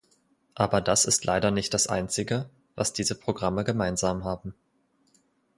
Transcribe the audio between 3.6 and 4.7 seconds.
gemeinsam haben.